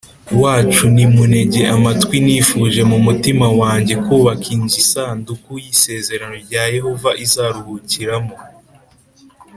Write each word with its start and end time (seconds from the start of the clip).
Wacu 0.41 0.83
nimuntege 0.95 1.61
amatwi 1.75 2.15
nifuje 2.25 2.81
mu 2.91 2.97
mutimah 3.05 3.51
wanjye 3.61 3.95
kubaka 4.05 4.45
inzu 4.55 4.77
isanduku 4.83 5.49
y 5.63 5.65
isezerano 5.75 6.35
rya 6.45 6.63
yehova 6.75 7.09
izaruhukiramo 7.25 8.35